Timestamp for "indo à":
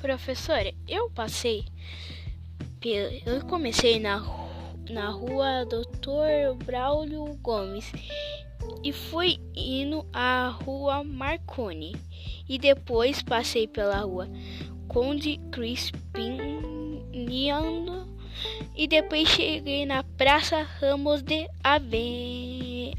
9.54-10.48